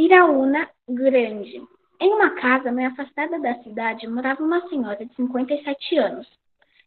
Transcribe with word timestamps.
Iraúna 0.00 0.66
Grande. 0.88 1.62
Em 2.00 2.14
uma 2.14 2.30
casa 2.30 2.72
meio 2.72 2.88
afastada 2.88 3.38
da 3.38 3.62
cidade 3.62 4.08
morava 4.08 4.42
uma 4.42 4.66
senhora 4.70 5.04
de 5.04 5.14
57 5.14 5.98
anos. 5.98 6.26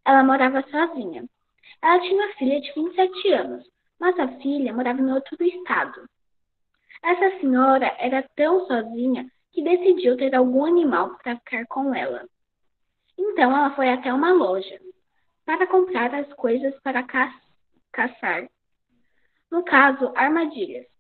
Ela 0.03 0.23
morava 0.23 0.63
sozinha. 0.63 1.23
Ela 1.79 1.99
tinha 1.99 2.15
uma 2.15 2.33
filha 2.33 2.59
de 2.59 2.73
27 2.73 3.33
anos, 3.33 3.69
mas 3.99 4.17
a 4.17 4.27
filha 4.39 4.73
morava 4.73 4.99
em 4.99 5.11
outro 5.13 5.37
estado. 5.43 6.09
Essa 7.03 7.39
senhora 7.39 7.95
era 7.99 8.27
tão 8.35 8.65
sozinha 8.65 9.29
que 9.51 9.61
decidiu 9.61 10.17
ter 10.17 10.33
algum 10.33 10.65
animal 10.65 11.15
para 11.21 11.35
ficar 11.35 11.67
com 11.67 11.93
ela. 11.93 12.27
Então 13.15 13.55
ela 13.55 13.75
foi 13.75 13.89
até 13.89 14.11
uma 14.11 14.33
loja 14.33 14.81
para 15.45 15.67
comprar 15.67 16.15
as 16.15 16.33
coisas 16.33 16.73
para 16.79 17.03
ca 17.03 17.31
caçar. 17.91 18.49
No 19.51 19.63
caso, 19.63 20.11
armadilhas. 20.15 20.92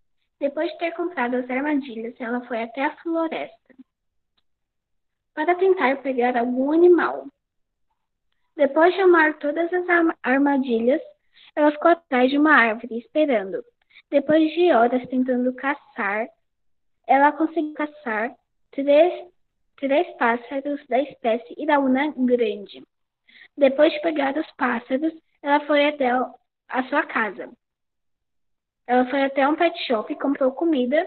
Depois 0.43 0.69
de 0.73 0.77
ter 0.77 0.91
comprado 0.91 1.37
as 1.37 1.49
armadilhas, 1.49 2.19
ela 2.19 2.41
foi 2.41 2.61
até 2.61 2.83
a 2.83 2.97
floresta 2.97 3.73
para 5.33 5.55
tentar 5.55 6.01
pegar 6.01 6.35
algum 6.35 6.73
animal. 6.73 7.27
Depois 8.53 8.93
de 8.93 8.99
amar 8.99 9.39
todas 9.39 9.71
as 9.71 9.85
armadilhas, 10.21 11.01
ela 11.55 11.71
ficou 11.71 11.91
atrás 11.91 12.29
de 12.29 12.37
uma 12.37 12.53
árvore 12.53 12.97
esperando. 12.97 13.63
Depois 14.09 14.51
de 14.51 14.69
horas 14.73 15.07
tentando 15.07 15.55
caçar, 15.55 16.27
ela 17.07 17.31
conseguiu 17.31 17.73
caçar 17.75 18.35
três, 18.71 19.25
três 19.77 20.13
pássaros 20.17 20.85
da 20.89 20.99
espécie 21.03 21.55
Iraúna 21.57 22.13
grande. 22.17 22.83
Depois 23.55 23.93
de 23.93 24.01
pegar 24.01 24.37
os 24.37 24.51
pássaros, 24.57 25.13
ela 25.41 25.61
foi 25.61 25.85
até 25.87 26.09
a 26.09 26.83
sua 26.89 27.05
casa. 27.05 27.49
Ela 28.87 29.09
foi 29.09 29.23
até 29.23 29.47
um 29.47 29.55
pet 29.55 29.77
shop 29.87 30.11
e 30.11 30.19
comprou 30.19 30.51
comida 30.51 31.05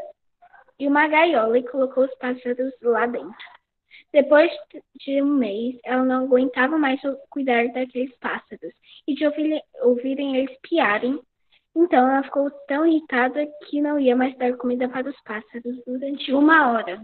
e 0.79 0.87
uma 0.87 1.07
gaiola 1.09 1.59
e 1.59 1.69
colocou 1.69 2.05
os 2.05 2.15
pássaros 2.17 2.73
lá 2.83 3.07
dentro. 3.07 3.57
Depois 4.13 4.51
de 4.95 5.23
um 5.23 5.27
mês, 5.27 5.79
ela 5.85 6.05
não 6.05 6.25
aguentava 6.25 6.79
mais 6.79 7.01
cuidar 7.29 7.67
daqueles 7.69 8.15
pássaros 8.19 8.73
e 9.07 9.15
de 9.15 9.27
ouvir, 9.27 9.63
ouvirem 9.83 10.37
eles 10.37 10.57
piarem. 10.63 11.21
Então 11.75 12.09
ela 12.09 12.23
ficou 12.23 12.51
tão 12.67 12.87
irritada 12.87 13.47
que 13.67 13.83
não 13.83 13.99
ia 13.99 14.17
mais 14.17 14.37
dar 14.39 14.57
comida 14.57 14.89
para 14.89 15.09
os 15.09 15.21
pássaros 15.23 15.83
durante 15.87 16.33
uma 16.33 16.73
hora. 16.73 17.03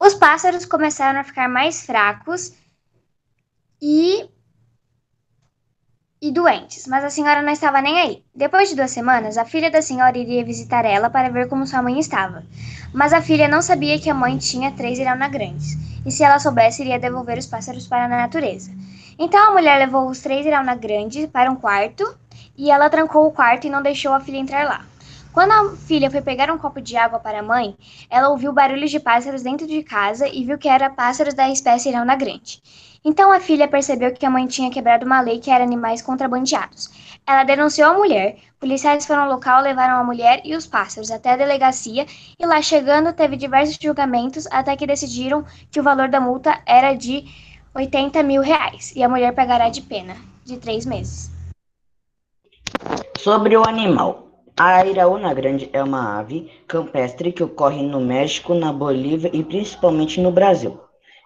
Os 0.00 0.14
pássaros 0.14 0.66
começaram 0.66 1.20
a 1.20 1.24
ficar 1.24 1.48
mais 1.48 1.84
fracos 1.84 2.50
e 3.80 4.28
e 6.20 6.32
doentes, 6.32 6.86
mas 6.86 7.04
a 7.04 7.10
senhora 7.10 7.42
não 7.42 7.52
estava 7.52 7.80
nem 7.80 7.98
aí. 8.00 8.22
Depois 8.34 8.68
de 8.68 8.76
duas 8.76 8.90
semanas, 8.90 9.36
a 9.36 9.44
filha 9.44 9.70
da 9.70 9.82
senhora 9.82 10.16
iria 10.16 10.44
visitar 10.44 10.84
ela 10.84 11.10
para 11.10 11.28
ver 11.28 11.48
como 11.48 11.66
sua 11.66 11.82
mãe 11.82 11.98
estava. 11.98 12.42
Mas 12.92 13.12
a 13.12 13.20
filha 13.20 13.48
não 13.48 13.60
sabia 13.60 13.98
que 13.98 14.08
a 14.08 14.14
mãe 14.14 14.38
tinha 14.38 14.72
três 14.72 14.98
grandes, 14.98 15.76
e 16.04 16.10
se 16.10 16.24
ela 16.24 16.38
soubesse, 16.38 16.82
iria 16.82 16.98
devolver 16.98 17.38
os 17.38 17.46
pássaros 17.46 17.86
para 17.86 18.06
a 18.06 18.08
natureza. 18.08 18.70
Então 19.18 19.48
a 19.48 19.52
mulher 19.52 19.78
levou 19.78 20.08
os 20.08 20.20
três 20.20 20.46
grandes 20.80 21.26
para 21.26 21.50
um 21.50 21.56
quarto, 21.56 22.16
e 22.56 22.70
ela 22.70 22.88
trancou 22.88 23.26
o 23.26 23.32
quarto 23.32 23.66
e 23.66 23.70
não 23.70 23.82
deixou 23.82 24.12
a 24.12 24.20
filha 24.20 24.38
entrar 24.38 24.64
lá. 24.64 24.86
Quando 25.36 25.52
a 25.52 25.76
filha 25.76 26.10
foi 26.10 26.22
pegar 26.22 26.50
um 26.50 26.56
copo 26.56 26.80
de 26.80 26.96
água 26.96 27.18
para 27.18 27.40
a 27.40 27.42
mãe, 27.42 27.76
ela 28.08 28.30
ouviu 28.30 28.54
barulhos 28.54 28.90
de 28.90 28.98
pássaros 28.98 29.42
dentro 29.42 29.66
de 29.66 29.82
casa 29.82 30.26
e 30.26 30.42
viu 30.42 30.56
que 30.56 30.66
eram 30.66 30.94
pássaros 30.94 31.34
da 31.34 31.50
espécie 31.50 31.90
iraúna 31.90 32.16
grande. 32.16 32.62
Então 33.04 33.30
a 33.30 33.38
filha 33.38 33.68
percebeu 33.68 34.14
que 34.14 34.24
a 34.24 34.30
mãe 34.30 34.46
tinha 34.46 34.70
quebrado 34.70 35.04
uma 35.04 35.20
lei 35.20 35.38
que 35.38 35.50
era 35.50 35.62
animais 35.62 36.00
contrabandeados. 36.00 36.88
Ela 37.26 37.44
denunciou 37.44 37.90
a 37.90 37.98
mulher, 37.98 38.38
policiais 38.58 39.04
foram 39.04 39.24
ao 39.24 39.28
local, 39.28 39.60
levaram 39.60 40.00
a 40.00 40.04
mulher 40.04 40.40
e 40.42 40.56
os 40.56 40.66
pássaros 40.66 41.10
até 41.10 41.32
a 41.32 41.36
delegacia 41.36 42.06
e 42.38 42.46
lá 42.46 42.62
chegando 42.62 43.12
teve 43.12 43.36
diversos 43.36 43.76
julgamentos 43.78 44.46
até 44.50 44.74
que 44.74 44.86
decidiram 44.86 45.44
que 45.70 45.78
o 45.78 45.82
valor 45.82 46.08
da 46.08 46.18
multa 46.18 46.62
era 46.64 46.94
de 46.94 47.26
80 47.74 48.22
mil 48.22 48.40
reais 48.40 48.90
e 48.96 49.02
a 49.02 49.08
mulher 49.08 49.34
pagará 49.34 49.68
de 49.68 49.82
pena 49.82 50.16
de 50.46 50.56
três 50.56 50.86
meses. 50.86 51.30
Sobre 53.18 53.54
o 53.54 53.62
animal. 53.62 54.25
A 54.58 54.86
iraúna 54.86 55.34
grande 55.34 55.68
é 55.70 55.82
uma 55.82 56.18
ave 56.18 56.50
campestre 56.66 57.30
que 57.30 57.42
ocorre 57.42 57.82
no 57.82 58.00
México, 58.00 58.54
na 58.54 58.72
Bolívia 58.72 59.30
e 59.30 59.44
principalmente 59.44 60.18
no 60.18 60.30
Brasil. 60.30 60.80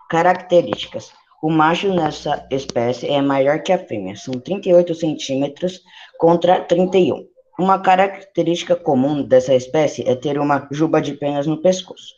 Características: 0.08 1.12
o 1.40 1.48
macho 1.48 1.94
nessa 1.94 2.44
espécie 2.50 3.08
é 3.08 3.22
maior 3.22 3.62
que 3.62 3.72
a 3.72 3.78
fêmea, 3.78 4.16
são 4.16 4.34
38 4.34 4.96
centímetros 4.96 5.80
contra 6.18 6.60
31. 6.60 7.24
Uma 7.56 7.78
característica 7.78 8.74
comum 8.74 9.22
dessa 9.22 9.54
espécie 9.54 10.02
é 10.08 10.16
ter 10.16 10.36
uma 10.36 10.66
juba 10.72 11.00
de 11.00 11.14
penas 11.14 11.46
no 11.46 11.62
pescoço. 11.62 12.12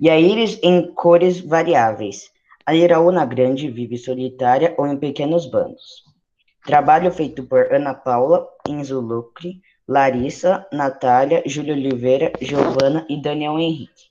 E 0.00 0.08
a 0.08 0.18
íris 0.18 0.58
em 0.62 0.94
cores 0.94 1.40
variáveis. 1.42 2.30
A 2.64 2.74
iraúna 2.74 3.26
grande 3.26 3.68
vive 3.68 3.98
solitária 3.98 4.74
ou 4.78 4.86
em 4.86 4.96
pequenos 4.96 5.44
bandos. 5.44 6.04
Trabalho 6.64 7.12
feito 7.12 7.42
por 7.44 7.70
Ana 7.70 7.92
Paula 7.92 8.48
Inzulucre, 8.66 9.60
Larissa, 9.88 10.66
Natália, 10.70 11.42
Júlia 11.46 11.72
Oliveira, 11.72 12.30
Giovana 12.42 13.06
e 13.08 13.20
Daniel 13.20 13.58
Henrique. 13.58 14.07